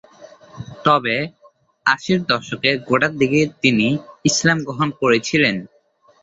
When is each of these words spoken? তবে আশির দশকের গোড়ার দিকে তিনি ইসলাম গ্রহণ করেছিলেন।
তবে 0.85 1.15
আশির 1.85 2.19
দশকের 2.31 2.75
গোড়ার 2.87 3.13
দিকে 3.21 3.39
তিনি 3.61 3.87
ইসলাম 4.29 4.57
গ্রহণ 4.65 4.89
করেছিলেন। 5.01 5.55